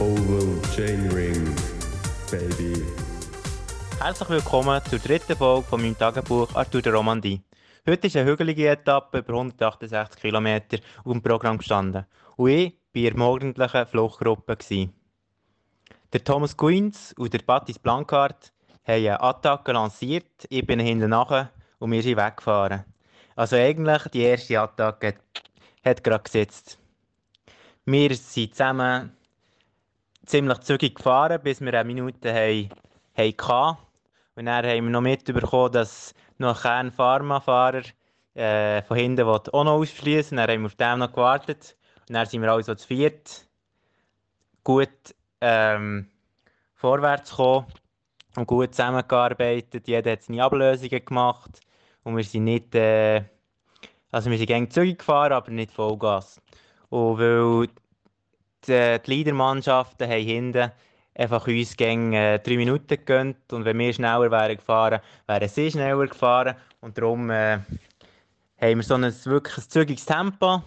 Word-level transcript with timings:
Oval 0.00 0.62
Chainring, 0.76 1.52
Baby. 2.30 2.84
Herzlich 3.98 4.28
willkommen 4.28 4.80
zur 4.88 5.00
dritten 5.00 5.36
Folge 5.36 5.66
von 5.66 5.82
meinem 5.82 5.98
Tagebuch 5.98 6.54
Arthur 6.54 6.82
der 6.82 6.94
Romandie. 6.94 7.42
Heute 7.84 8.06
ist 8.06 8.14
eine 8.14 8.30
hügelige 8.30 8.68
Etappe 8.68 9.18
über 9.18 9.32
168 9.32 10.22
km 10.22 10.46
auf 11.04 11.12
dem 11.12 11.20
Programm 11.20 11.58
gestanden 11.58 12.06
und 12.36 12.48
ich 12.48 12.74
war 12.94 12.94
in 12.94 13.02
der 13.02 13.16
morgendlichen 13.16 13.86
Fluchtgruppe. 13.88 14.56
Der 16.12 16.22
Thomas 16.22 16.56
Queens 16.56 17.12
und 17.18 17.34
der 17.34 17.40
Patis 17.40 17.80
Blancard 17.80 18.52
haben 18.86 19.04
eine 19.04 19.20
Attacke 19.20 19.72
lanciert, 19.72 20.46
ich 20.48 20.64
bin 20.64 20.78
hinten 20.78 21.10
nachher 21.10 21.50
und 21.80 21.90
wir 21.90 22.04
sind 22.04 22.18
weggefahren. 22.18 22.84
Also 23.34 23.56
eigentlich 23.56 24.04
die 24.12 24.22
erste 24.22 24.60
Attacke 24.60 25.16
hat 25.84 26.04
gerade 26.04 26.22
gesetzt. 26.22 26.78
Wir 27.84 28.14
sind 28.14 28.54
zusammen 28.54 29.17
ziemlich 30.28 30.58
zügig 30.60 30.94
gefahren, 30.94 31.40
bis 31.42 31.60
wir 31.60 31.74
eine 31.74 31.84
Minute 31.84 32.32
hatten. 32.32 33.78
Und 34.36 34.46
dann 34.46 34.64
haben 34.64 34.84
wir 34.84 34.90
noch 34.90 35.00
mitbekommen, 35.00 35.72
dass 35.72 36.14
noch 36.38 36.56
ein 36.56 36.62
Kern-Pharma-Fahrer 36.62 37.82
äh, 38.34 38.82
von 38.82 38.96
hinten 38.96 39.24
auch 39.26 39.44
noch 39.52 39.72
ausschließen 39.72 40.36
Dann 40.36 40.48
haben 40.48 40.62
wir 40.62 40.66
auf 40.66 40.76
dem 40.76 40.98
noch 41.00 41.12
gewartet. 41.12 41.76
Und 42.08 42.14
dann 42.14 42.26
sind 42.26 42.42
wir 42.42 42.52
also 42.52 42.74
zu 42.74 42.86
viert 42.86 43.48
gut 44.62 45.14
ähm, 45.40 46.08
vorwärts 46.74 47.30
gekommen 47.30 47.66
und 48.36 48.46
gut 48.46 48.74
zusammengearbeitet. 48.74 49.88
Jeder 49.88 50.12
hat 50.12 50.22
seine 50.22 50.44
Ablösungen 50.44 51.04
gemacht. 51.04 51.60
Und 52.04 52.16
wir 52.16 52.24
sind 52.24 52.44
nicht, 52.44 52.74
äh, 52.74 53.24
also 54.12 54.30
wir 54.30 54.38
sind 54.38 54.46
gegen 54.46 54.70
zügig 54.70 54.98
gefahren, 54.98 55.32
aber 55.32 55.50
nicht 55.50 55.72
Vollgas. 55.72 56.40
Und 56.90 57.18
weil 57.18 57.68
die, 58.66 58.98
die 59.04 59.10
Leadermannschaften 59.10 60.08
haben 60.08 60.22
hinten 60.22 60.72
einfach 61.18 61.46
uns 61.46 61.76
gegen 61.76 62.12
äh, 62.12 62.38
drei 62.38 62.56
Minuten 62.56 62.86
gegönnt. 62.88 63.52
Und 63.52 63.64
wenn 63.64 63.78
wir 63.78 63.92
schneller 63.92 64.30
wären 64.30 64.56
gefahren, 64.56 65.00
wären 65.26 65.48
sie 65.48 65.70
schneller 65.70 66.06
gefahren. 66.06 66.56
Und 66.80 66.96
darum 66.96 67.28
äh, 67.30 67.58
haben 68.60 68.76
wir 68.76 68.82
so 68.82 68.94
ein 68.94 69.02
wirklich 69.02 69.58
ein 69.58 69.68
zügiges 69.68 70.06
Tempo, 70.06 70.62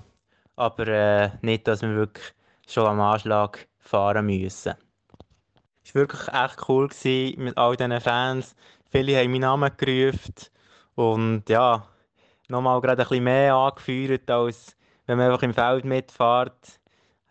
aber 0.58 0.88
äh, 0.88 1.30
nicht, 1.42 1.68
dass 1.68 1.82
wir 1.82 1.96
wirklich 1.96 2.34
schon 2.68 2.86
am 2.86 3.00
Anschlag 3.00 3.68
fahren 3.80 4.26
müssen. 4.26 4.74
Es 5.84 5.96
war 5.96 6.02
wirklich 6.02 6.28
echt 6.28 6.70
cool 6.70 6.88
gewesen 6.90 7.44
mit 7.44 7.58
all 7.58 7.76
diesen 7.76 8.00
Fans. 8.02 8.56
Viele 8.92 9.18
haben 9.18 9.32
meinen 9.32 9.42
Namen 9.42 9.72
gerufen. 9.78 10.36
Und 10.96 11.50
ja, 11.50 11.88
nochmal 12.50 12.82
gerade 12.82 13.02
ein 13.02 13.08
bisschen 13.08 13.24
mehr 13.24 13.56
angeführt, 13.56 14.30
als 14.30 14.76
wenn 15.06 15.18
man 15.18 15.32
einfach 15.32 15.44
im 15.44 15.54
Feld 15.54 15.86
mitfährt 15.86 16.81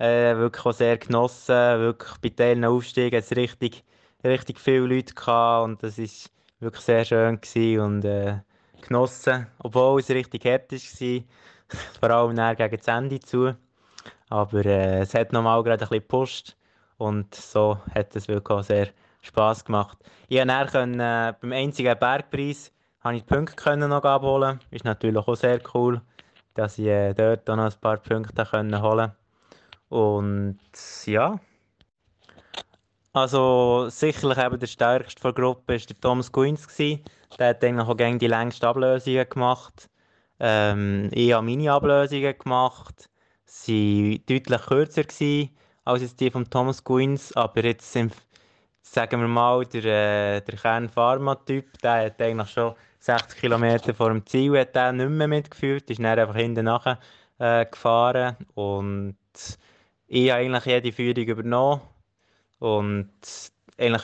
äh, 0.01 0.37
wirklich 0.37 0.65
auch 0.65 0.73
sehr 0.73 0.99
genossen. 0.99 1.55
Wirklich 1.55 2.19
bei 2.19 2.29
Teilen 2.31 2.65
Aufstieg 2.65 3.15
hat 3.15 3.25
es 3.25 3.37
richtig, 3.37 3.85
richtig 4.25 4.59
viele 4.59 4.87
Leute 4.87 5.15
gehabt 5.15 5.65
und 5.65 5.83
das 5.83 5.99
ist 5.99 6.31
wirklich 6.59 6.85
sehr 6.85 7.05
schön 7.05 7.39
und 7.79 8.05
äh, 8.05 8.39
genossen, 8.81 9.47
obwohl 9.59 10.01
es 10.01 10.09
richtig 10.09 10.45
hart 10.47 10.73
war. 10.73 11.23
Vor 12.01 12.11
allem 12.11 12.37
dann 12.37 12.57
gegen 12.57 12.77
das 12.77 12.89
Ende 12.89 13.21
zu. 13.21 13.55
Aber 14.31 14.65
äh, 14.65 15.01
es 15.01 15.15
hat 15.15 15.33
nochmal 15.33 15.63
gerade 15.63 15.85
ein 15.85 15.89
bisschen 15.89 16.03
gepusht 16.03 16.57
und 16.97 17.35
so 17.35 17.79
hat 17.95 18.17
es 18.17 18.27
wirklich 18.27 18.59
auch 18.59 18.63
sehr 18.63 18.89
Spass 19.23 19.65
gemacht. 19.65 19.99
Ich 20.29 20.39
konnte 20.39 20.79
äh, 20.79 21.35
beim 21.41 21.53
einzigen 21.53 21.99
Bergpreis 21.99 22.73
habe 23.01 23.17
ich 23.17 23.25
die 23.25 23.35
Punkte 23.35 23.57
können 23.57 23.91
noch 23.91 24.05
abholen. 24.05 24.61
Ist 24.71 24.85
natürlich 24.85 25.27
auch 25.27 25.35
sehr 25.35 25.61
cool, 25.75 26.01
dass 26.55 26.79
ich 26.79 26.87
äh, 26.87 27.13
dort 27.13 27.49
auch 27.51 27.57
noch 27.57 27.65
ein 27.65 27.81
paar 27.81 27.99
Punkte 27.99 28.45
können 28.45 28.81
holen. 28.81 29.13
Und 29.91 30.59
ja. 31.05 31.39
Also 33.13 33.89
sicherlich 33.91 34.39
eben 34.39 34.59
der 34.59 34.67
stärkste 34.67 35.21
der 35.21 35.33
Gruppe 35.33 35.75
war 35.75 35.79
der 35.79 36.01
Thomas 36.01 36.31
Queens. 36.31 36.67
Der 36.77 37.49
hat 37.49 37.65
eigentlich 37.65 37.87
auch 37.87 37.97
gegen 37.97 38.19
die 38.19 38.29
längsten 38.29 38.67
Ablösungen 38.67 39.29
gemacht. 39.29 39.91
Ähm, 40.39 41.11
ich 41.13 41.33
habe 41.33 41.45
meine 41.45 41.73
Ablösungen 41.73 42.39
gemacht. 42.39 43.11
Sie 43.45 44.23
waren 44.29 44.39
deutlich 44.39 44.63
kürzer 44.63 45.05
gewesen 45.05 45.51
als 45.85 46.15
die 46.17 46.31
von 46.31 46.49
Thomas 46.49 46.85
Queens. 46.85 47.37
Aber 47.37 47.65
jetzt 47.65 47.93
sind, 47.93 48.15
sagen 48.83 49.21
wir 49.21 49.29
mal, 49.29 49.67
der, 49.67 50.37
äh, 50.37 50.41
der 50.41 50.57
Kern-Pharma-Typ, 50.57 51.79
der 51.83 52.07
hat 52.07 52.23
eigentlich 52.23 52.51
schon 52.51 52.77
60 53.01 53.41
km 53.41 53.93
vor 53.95 54.11
dem 54.11 54.25
Ziel 54.25 54.59
hat 54.59 54.75
der 54.77 54.93
nicht 54.93 55.09
mehr 55.09 55.27
mitgeführt, 55.27 55.91
ist 55.91 55.99
dann 55.99 56.19
einfach 56.19 56.37
hinten 56.37 56.67
nachher 56.67 56.99
äh, 57.39 57.65
gefahren 57.65 58.37
und 58.55 59.17
ich 60.13 60.29
habe 60.31 60.41
eigentlich 60.41 60.65
jede 60.65 60.93
Führung 60.93 61.25
übernommen 61.25 61.81
und 62.59 63.13
eigentlich 63.79 64.03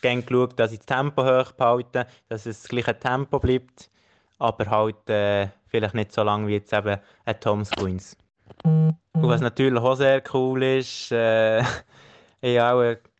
gerne 0.00 0.22
geschaut, 0.22 0.58
dass 0.58 0.70
ich 0.70 0.78
das 0.78 0.86
Tempo 0.86 1.24
hoch 1.24 1.50
behalte, 1.52 2.06
dass 2.28 2.46
es 2.46 2.62
das 2.62 2.68
gleiche 2.68 2.96
Tempo 2.96 3.40
bleibt, 3.40 3.90
aber 4.38 4.70
halt 4.70 5.10
äh, 5.10 5.48
vielleicht 5.66 5.94
nicht 5.94 6.12
so 6.12 6.22
lang 6.22 6.46
wie 6.46 6.54
jetzt 6.54 6.72
eben 6.72 6.98
ein 7.24 7.40
Thomas 7.40 7.72
Queens. 7.72 8.16
Und 8.62 8.96
was 9.14 9.40
natürlich 9.40 9.82
auch 9.82 9.96
sehr 9.96 10.22
cool 10.32 10.62
ist, 10.62 11.10
äh, 11.10 11.60
ich 12.40 12.58
habe 12.60 13.00
auch 13.02 13.10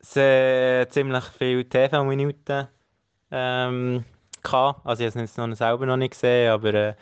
sehr, 0.00 0.90
ziemlich 0.90 1.24
viele 1.38 1.64
TV-Minuten 1.64 2.66
ähm, 3.30 4.04
gehabt. 4.42 4.84
Also 4.84 5.04
ich 5.04 5.14
habe 5.14 5.24
es 5.24 5.36
noch 5.36 5.54
selber 5.54 5.86
noch 5.86 5.96
nicht 5.96 6.10
gesehen, 6.10 6.50
aber 6.50 6.74
äh, 6.74 6.94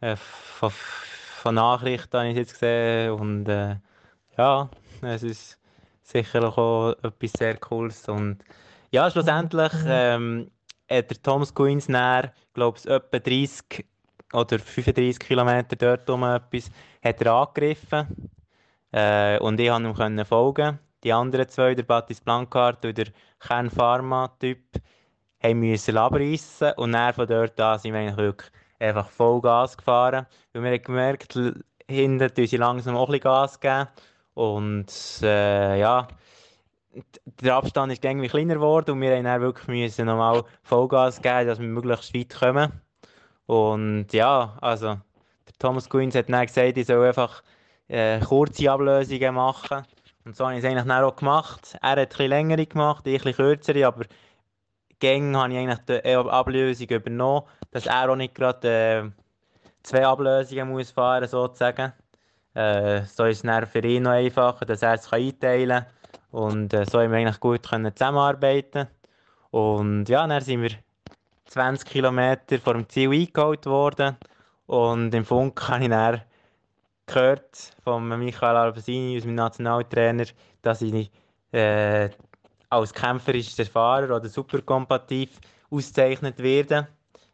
äh 0.00 0.16
von, 0.16 0.70
von 0.70 1.54
Nachrichten 1.54 2.18
habe 2.18 2.26
ich 2.26 2.32
es 2.32 2.38
jetzt 2.38 2.52
gesehen 2.54 3.12
und 3.12 3.48
äh, 3.48 3.76
ja, 4.36 4.68
es 5.02 5.22
ist 5.22 5.58
sicher 6.02 6.44
auch 6.44 6.92
etwas 7.02 7.32
sehr 7.32 7.56
Cooles. 7.56 8.08
Und 8.08 8.38
ja, 8.90 9.10
schlussendlich 9.10 9.72
mhm. 9.72 9.88
ähm, 9.88 10.50
hat 10.90 11.10
der 11.10 11.22
Thomas 11.22 11.54
Queens 11.54 11.88
näher, 11.88 12.32
glaube 12.54 12.78
ich, 12.78 12.86
etwa 12.86 13.18
30 13.18 13.86
oder 14.32 14.58
35 14.58 15.18
Kilometer 15.18 15.76
dort 15.76 16.08
um 16.10 16.24
etwas, 16.24 16.70
hat 17.02 17.20
er 17.22 17.32
angegriffen. 17.32 18.30
Äh, 18.92 19.38
und 19.38 19.60
ich 19.60 19.68
konnte 19.68 20.06
ihm 20.06 20.24
folgen. 20.24 20.78
Die 21.04 21.12
anderen 21.12 21.48
zwei, 21.48 21.74
der 21.74 21.84
Batis 21.84 22.20
Blancard 22.20 22.84
und 22.84 22.98
der 22.98 23.06
Kern 23.38 23.70
Pharma-Typ, 23.70 24.60
müssen 25.54 25.96
abreißen 25.96 26.72
und 26.76 26.92
dann 26.92 27.14
von 27.14 27.26
dort 27.26 27.60
an 27.60 27.78
sind 27.78 27.92
wir 27.92 28.00
eigentlich 28.00 28.16
wirklich 28.16 28.50
einfach 28.80 29.08
Vollgas 29.08 29.76
gefahren. 29.76 30.26
Weil 30.52 30.62
wir 30.62 30.70
haben 30.72 30.82
gemerkt, 30.82 31.38
hinten 31.88 32.34
tun 32.34 32.46
sie 32.46 32.56
langsam 32.56 32.96
auch 32.96 33.08
ein 33.08 33.12
bisschen 33.12 33.20
Gas 33.20 33.60
geben. 33.60 33.86
Und 34.36 34.92
äh, 35.22 35.80
ja, 35.80 36.08
der 37.40 37.54
Abstand 37.54 37.90
ist 37.90 38.04
irgendwie 38.04 38.28
kleiner 38.28 38.56
geworden 38.56 38.90
und 38.90 39.00
wir 39.00 39.16
haben 39.16 39.24
dann 39.24 39.40
wirklich 39.40 39.66
müssen 39.66 40.04
nochmal 40.04 40.44
Vollgas 40.62 41.22
geben, 41.22 41.46
dass 41.46 41.58
wir 41.58 41.66
möglichst 41.66 42.14
weit 42.14 42.38
kommen. 42.38 42.70
Und 43.46 44.12
ja, 44.12 44.58
also 44.60 44.88
der 44.88 45.54
Thomas 45.58 45.88
Queens 45.88 46.14
hat 46.14 46.28
dann 46.28 46.46
gesagt, 46.46 46.76
ich 46.76 46.86
soll 46.86 47.06
einfach 47.06 47.42
äh, 47.88 48.20
kurze 48.20 48.70
Ablösungen 48.70 49.34
machen. 49.34 49.86
Und 50.26 50.36
so 50.36 50.44
habe 50.44 50.58
ich 50.58 50.58
es 50.58 50.66
eigentlich 50.66 50.84
dann 50.84 51.02
auch 51.02 51.16
gemacht. 51.16 51.74
Er 51.80 51.92
hat 51.92 52.10
bisschen 52.10 52.28
längere 52.28 52.66
gemacht, 52.66 53.06
ich 53.06 53.24
ein 53.24 53.32
kürzere, 53.32 53.86
aber 53.86 54.04
Gänge 54.98 55.38
habe 55.38 55.54
ich 55.54 55.58
eigentlich 55.58 56.02
die 56.04 56.14
Ablösung 56.14 56.88
übernommen, 56.88 57.46
dass 57.70 57.86
er 57.86 58.10
auch 58.10 58.16
nicht 58.16 58.34
gerade 58.34 58.68
äh, 58.68 59.10
zwei 59.82 60.06
Ablösungen 60.06 60.68
muss 60.68 60.90
fahren 60.90 61.26
sozusagen. 61.26 61.94
Äh, 62.56 63.04
so 63.04 63.26
ist 63.26 63.44
es 63.44 63.68
für 63.68 63.84
ihn 63.84 64.04
noch 64.04 64.12
einfacher, 64.12 64.64
dass 64.64 64.80
er 64.80 64.94
es 64.94 65.12
einteilen 65.12 65.84
kann. 65.84 65.86
Und 66.30 66.72
äh, 66.72 66.86
so 66.86 67.00
haben 67.00 67.10
wir 67.10 67.18
eigentlich 67.18 67.38
gut 67.38 67.68
können 67.68 67.94
zusammenarbeiten 67.94 68.88
Und 69.50 70.08
ja, 70.08 70.26
dann 70.26 70.40
sind 70.40 70.62
wir 70.62 70.70
20 71.46 71.86
Kilometer 71.86 72.58
vor 72.58 72.72
dem 72.72 72.88
Ziel 72.88 73.12
eingeholt 73.12 73.66
worden. 73.66 74.16
Und 74.66 75.14
im 75.14 75.26
Funk 75.26 75.68
habe 75.68 75.84
ich 75.84 75.90
dann 75.90 76.22
gehört 77.04 77.74
von 77.84 78.08
Michael 78.08 78.56
Albasini, 78.56 79.16
unserem 79.16 79.34
Nationaltrainer, 79.34 80.24
dass 80.62 80.80
ich 80.80 81.10
äh, 81.52 82.08
als 82.70 82.94
kämpferischer 82.94 83.66
Fahrer 83.66 84.16
oder 84.16 84.28
superkompetitiv 84.30 85.40
ausgezeichnet 85.70 86.38
werde. 86.38 86.88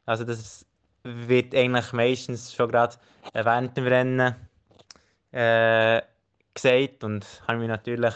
Also 0.05 0.25
das 0.25 0.67
wird 1.05 1.55
eigentlich 1.55 1.93
meistens 1.93 2.53
schon 2.53 2.71
gerade 2.71 2.97
während 3.33 3.77
dem 3.77 3.87
Rennen 3.87 4.35
äh, 5.33 6.03
gesagt 6.55 7.05
und 7.05 7.27
habe 7.49 7.59
mich 7.59 7.69
natürlich 7.69 8.15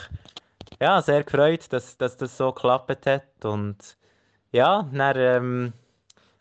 ja, 0.81 1.01
sehr 1.01 1.25
gefreut, 1.25 1.73
dass, 1.73 1.97
dass 1.97 2.17
das 2.17 2.37
so 2.37 2.53
geklappt 2.53 3.07
hat. 3.07 3.45
Und 3.45 3.97
ja, 4.53 4.89
dann 4.93 5.17
ähm, 5.17 5.73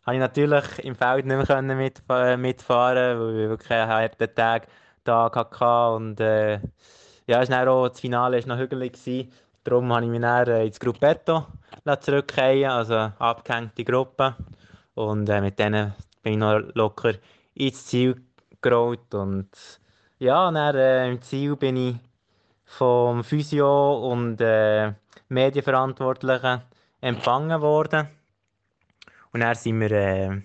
habe 0.06 0.16
ich 0.16 0.20
natürlich 0.20 0.80
im 0.80 0.96
Feld 0.96 1.26
nicht 1.26 1.50
mehr 1.50 1.62
mit, 1.76 2.02
äh, 2.10 2.38
mitfahren, 2.38 3.20
weil 3.20 3.40
ich 3.40 3.50
wirklich 3.50 3.72
einen 3.72 3.90
harten 3.90 4.36
Tag, 4.36 4.68
Tag 5.04 5.36
hatte. 5.36 5.96
Und 5.96 6.20
äh, 6.20 6.60
ja, 7.28 7.42
ist 7.42 7.52
dann 7.52 7.68
auch, 7.68 7.88
das 7.88 8.00
Finale 8.00 8.40
war 8.40 8.56
noch 8.56 8.62
hügelig. 8.62 9.30
Darum 9.64 9.92
habe 9.92 10.06
ich 10.06 10.12
mich 10.12 10.22
dann 10.22 10.48
äh, 10.48 10.66
ins 10.66 10.80
Gruppetto 10.80 11.48
zurückgehen, 12.02 12.70
also 12.70 13.12
abgehängte 13.18 13.84
Gruppe. 13.84 14.36
Und 14.94 15.28
äh, 15.30 15.42
mit 15.42 15.58
denen 15.58 15.94
bin 16.22 16.34
ich 16.34 16.40
noch 16.40 16.60
locker 16.74 17.14
ins 17.56 17.86
Ziel 17.88 18.22
gerollt. 18.62 19.14
Und 19.14 19.50
ja, 20.20 20.52
dann, 20.52 20.76
äh, 20.76 21.10
im 21.10 21.22
Ziel 21.22 21.56
bin 21.56 21.78
ich 21.78 21.96
vom 22.66 23.24
Physio 23.24 24.12
und 24.12 24.40
äh, 24.42 24.94
Medienverantwortlichen 25.30 26.62
empfangen 27.02 27.62
worden. 27.62 28.08
Und 29.32 29.42
dann 29.42 29.56
sind 29.56 29.80
wir 29.80 29.92
äh, 29.92 30.42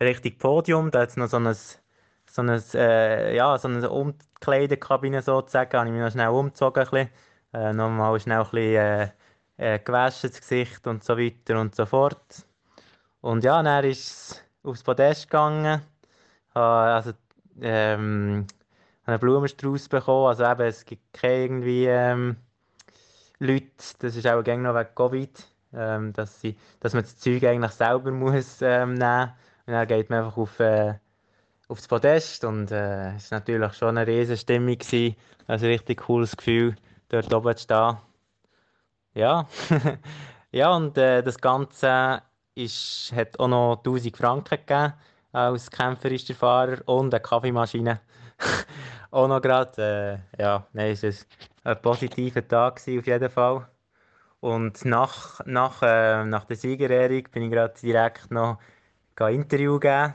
Richtung 0.00 0.38
Podium, 0.38 0.90
da 0.90 1.00
hat 1.00 1.10
es 1.10 1.16
noch 1.16 1.28
so 1.28 1.38
ein, 1.38 1.54
so 1.54 2.78
äh, 2.78 3.34
ja, 3.34 3.56
so 3.58 3.68
eine 3.68 3.88
Umkleidekabine 3.90 5.22
sozusagen, 5.22 5.70
da 5.70 5.78
habe 5.78 5.88
ich 5.88 5.94
mich 5.94 6.02
noch 6.02 6.12
schnell 6.12 6.28
umgezogen, 6.28 6.84
ein 6.84 6.90
bisschen. 6.90 7.10
Äh, 7.54 7.72
nochmal 7.72 8.20
schnell 8.20 8.40
ein 8.40 8.44
bisschen 8.44 8.76
äh, 8.76 9.10
äh, 9.56 9.78
gewaschen, 9.78 10.30
das 10.30 10.40
Gesicht 10.40 10.86
und 10.86 11.02
so 11.02 11.16
weiter 11.18 11.60
und 11.60 11.74
so 11.74 11.86
fort. 11.86 12.44
Und 13.20 13.44
ja, 13.44 13.62
dann 13.62 13.84
ist 13.84 14.00
es 14.00 14.44
aufs 14.62 14.82
Podest 14.82 15.28
gegangen. 15.28 15.82
Also, 16.54 17.12
ähm, 17.60 18.46
einen 19.08 19.20
Blumenstrauß 19.20 19.88
bekommen. 19.88 20.26
Also 20.26 20.44
eben, 20.44 20.66
es 20.66 20.84
gibt 20.84 21.12
keine 21.12 21.42
irgendwie 21.42 21.86
ähm, 21.86 22.36
Leute, 23.38 23.66
das 24.00 24.16
ist 24.16 24.26
auch 24.26 24.36
noch 24.44 24.74
wegen 24.74 24.94
Covid, 24.94 25.46
ähm, 25.72 26.12
dass, 26.12 26.40
sie, 26.40 26.56
dass 26.80 26.94
man 26.94 27.02
das 27.02 27.18
Zeug 27.18 27.44
eigentlich 27.44 27.72
selber 27.72 28.10
muss 28.10 28.60
ähm, 28.62 28.94
nehmen 28.94 29.32
und 29.66 29.72
dann 29.72 29.86
geht 29.86 30.10
man 30.10 30.24
einfach 30.24 30.36
auf, 30.36 30.60
äh, 30.60 30.94
aufs 31.68 31.88
Podest 31.88 32.44
und 32.44 32.70
äh, 32.70 33.14
es 33.14 33.30
war 33.30 33.40
natürlich 33.40 33.74
schon 33.74 33.96
eine 33.96 34.06
riesige 34.06 34.38
Stimmung. 34.38 34.78
Gewesen. 34.78 35.16
Also 35.46 35.66
ein 35.66 35.72
richtig 35.72 36.00
cooles 36.00 36.36
Gefühl, 36.36 36.76
dort 37.08 37.32
oben 37.32 37.56
zu 37.56 37.64
stehen. 37.64 37.96
Ja, 39.14 39.46
ja 40.52 40.74
und 40.74 40.98
äh, 40.98 41.22
das 41.22 41.38
Ganze 41.38 42.22
ist, 42.54 43.12
hat 43.14 43.38
auch 43.38 43.48
noch 43.48 43.76
1000 43.78 44.16
Franken 44.16 44.58
gegeben 44.58 44.92
als 45.32 45.70
kämpferischer 45.70 46.34
Fahrer 46.34 46.78
und 46.86 47.14
eine 47.14 47.20
Kaffeemaschine. 47.20 48.00
auch 49.10 49.28
noch 49.28 49.40
gerade. 49.40 50.22
Äh, 50.38 50.42
ja, 50.42 50.66
nein, 50.72 50.92
es 50.92 51.02
war 51.02 51.76
ein 51.76 51.82
positiver 51.82 52.46
Tag 52.46 52.80
auf 52.80 52.86
jeden 52.86 53.30
Fall. 53.30 53.68
Und 54.40 54.84
nach, 54.84 55.40
nach, 55.46 55.82
äh, 55.82 56.24
nach 56.24 56.44
der 56.44 56.56
Siegerehrung 56.56 57.24
bin 57.32 57.42
ich 57.44 57.50
gerade 57.50 57.74
direkt 57.80 58.30
noch 58.30 58.58
ein 59.16 59.34
Interview 59.34 59.78
geben. 59.78 60.14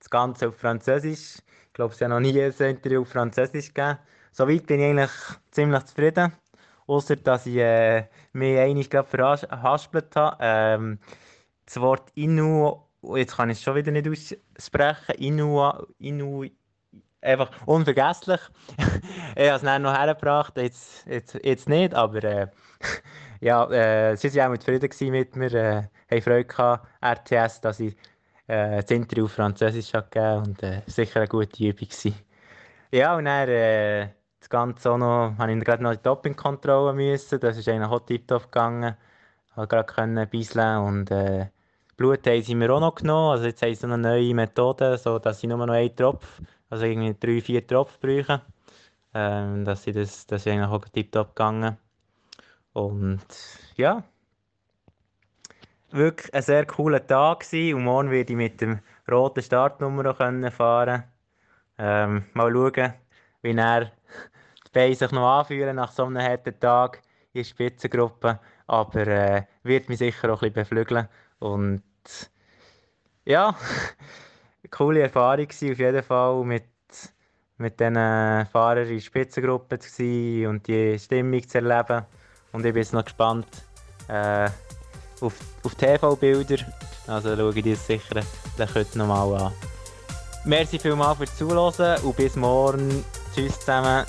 Das 0.00 0.10
Ganze 0.10 0.48
auf 0.48 0.56
Französisch. 0.56 1.36
Ich 1.66 1.72
glaube, 1.72 1.94
es 1.94 2.00
hat 2.00 2.08
noch 2.08 2.20
nie 2.20 2.40
ein 2.40 2.52
Interview 2.52 3.02
auf 3.02 3.08
Französisch 3.10 3.72
gegeben. 3.72 3.98
Soweit 4.32 4.66
bin 4.66 4.80
ich 4.80 4.86
eigentlich 4.86 5.10
ziemlich 5.50 5.84
zufrieden. 5.84 6.32
Außer 6.86 7.16
dass 7.16 7.46
ich 7.46 7.56
äh, 7.56 8.08
mich 8.32 8.58
eigentlich 8.58 8.90
gerade 8.90 9.08
verhaspelt 9.08 10.16
habe. 10.16 10.36
Ähm, 10.40 10.98
das 11.64 11.80
Wort 11.80 12.10
Inu, 12.16 12.82
jetzt 13.14 13.36
kann 13.36 13.50
ich 13.50 13.58
es 13.58 13.62
schon 13.62 13.76
wieder 13.76 13.92
nicht 13.92 14.36
aussprechen. 14.58 15.14
Inu, 15.18 15.70
Inu, 16.00 16.46
einfach 17.22 17.50
unvergesslich. 17.66 18.40
ich 19.36 19.46
habe 19.48 19.56
es 19.56 19.62
dann 19.62 19.82
noch 19.82 19.96
hergebracht, 19.96 20.56
jetzt, 20.56 21.06
jetzt, 21.06 21.38
jetzt 21.42 21.68
nicht, 21.68 21.94
aber 21.94 22.22
äh, 22.24 22.46
ja, 23.40 23.70
äh, 23.70 24.16
sie 24.16 24.34
waren 24.34 24.48
auch 24.48 24.50
mit 24.50 24.62
zufrieden 24.62 25.10
mit 25.12 25.36
mir, 25.36 25.54
äh, 25.54 25.82
haben 26.10 26.22
Freude 26.22 26.44
gehabt, 26.44 26.86
RTS, 27.00 27.60
dass 27.60 27.80
ich 27.80 27.96
äh, 28.48 28.82
das 28.82 28.90
Interview 28.90 29.24
auf 29.26 29.32
Französisch 29.32 29.94
habe 29.94 30.08
gegeben 30.10 30.42
und 30.46 30.62
äh, 30.62 30.82
sicher 30.86 31.20
eine 31.20 31.28
gute 31.28 31.62
Übung 31.62 31.88
gewesen. 31.88 32.14
Ja, 32.90 33.16
und 33.16 33.24
dann 33.24 33.48
äh, 33.48 34.08
das 34.40 34.50
Ganze 34.50 34.90
auch 34.90 34.98
noch, 34.98 35.34
habe 35.38 35.52
ich 35.52 35.64
gerade 35.64 35.82
noch 35.82 35.94
die 35.94 36.02
Dopingkontrolle 36.02 36.92
müssen, 36.92 37.40
das 37.40 37.56
ist 37.56 37.68
eigentlich 37.68 37.90
auch 37.90 38.00
tiptop 38.00 38.44
gegangen, 38.44 38.96
habe 39.56 39.68
gerade 39.68 39.92
können 39.92 40.28
bisseln 40.28 40.78
und 40.78 41.10
äh, 41.10 41.46
Blut 41.96 42.26
haben 42.26 42.42
sie 42.42 42.54
mir 42.54 42.70
auch 42.72 42.80
noch 42.80 42.96
genommen, 42.96 43.32
also 43.32 43.44
jetzt 43.46 43.62
haben 43.62 43.74
sie 43.74 43.86
noch 43.86 43.94
eine 43.94 44.08
neue 44.08 44.34
Methode, 44.34 44.98
so 44.98 45.18
dass 45.18 45.40
sie 45.40 45.46
nur 45.46 45.64
noch 45.64 45.72
einen 45.72 45.94
Tropf 45.94 46.40
also 46.72 46.86
irgendwie 46.86 47.14
drei, 47.20 47.42
vier 47.42 47.66
Tropfen 47.66 48.00
brauchen. 48.00 48.40
Ähm, 49.12 49.66
dass 49.66 49.82
sie 49.82 49.92
das, 49.92 50.26
das 50.26 50.46
ist 50.46 50.50
eigentlich 50.50 50.70
auch 50.70 50.88
tiptop 50.88 51.36
gegangen. 51.36 51.76
Und 52.72 53.26
ja, 53.76 54.02
wirklich 55.90 56.32
ein 56.32 56.40
sehr 56.40 56.64
cooler 56.64 57.06
Tag 57.06 57.40
gewesen. 57.40 57.76
Und 57.76 57.84
morgen 57.84 58.10
werde 58.10 58.32
ich 58.32 58.38
mit 58.38 58.62
dem 58.62 58.80
roten 59.10 59.42
Startnummer 59.42 60.14
können 60.14 60.50
fahren. 60.50 61.04
Ähm, 61.76 62.24
mal 62.32 62.50
schauen, 62.50 62.94
wie 63.42 63.54
er 63.54 63.84
die 64.66 64.70
Beine 64.72 64.94
sich 64.94 65.12
noch 65.12 65.40
anfühlen 65.40 65.76
nach 65.76 65.92
so 65.92 66.06
einem 66.06 66.22
harten 66.22 66.58
Tag 66.58 67.02
in 67.34 67.40
der 67.40 67.44
Spitzengruppe. 67.44 68.40
Aber 68.66 69.06
äh, 69.06 69.42
wird 69.62 69.90
mich 69.90 69.98
sicher 69.98 70.32
auch 70.32 70.40
ein 70.40 70.54
bisschen 70.54 70.78
beflügeln. 70.78 71.08
Und 71.38 71.82
ja, 73.26 73.54
coole 74.70 75.00
Erfahrung 75.02 75.46
gewesen, 75.46 75.72
auf 75.72 75.78
jeden 75.78 76.02
Fall 76.02 76.44
mit, 76.44 76.64
mit 77.58 77.80
diesen 77.80 77.94
Fahrern 77.94 78.88
in 78.88 79.00
Spitzengruppe 79.00 79.78
zu 79.78 79.88
sein 79.90 80.46
und 80.46 80.66
die 80.66 80.98
Stimmung 80.98 81.46
zu 81.46 81.58
erleben. 81.58 82.04
Und 82.52 82.64
ich 82.64 82.72
bin 82.72 82.82
jetzt 82.82 82.92
noch 82.92 83.04
gespannt 83.04 83.46
äh, 84.08 84.48
auf, 85.20 85.34
auf 85.64 85.74
TV-Bilder. 85.74 86.64
Also 87.06 87.36
schaue 87.36 87.58
ich 87.58 87.64
das 87.64 87.86
sicher 87.86 88.22
heute 88.74 88.98
nochmal 88.98 89.42
an. 89.42 89.52
Merci 90.44 90.78
vielmals 90.78 91.18
fürs 91.18 91.36
Zuhören 91.36 92.02
und 92.02 92.16
bis 92.16 92.36
morgen. 92.36 93.04
Tschüss 93.34 93.58
zusammen. 93.60 94.04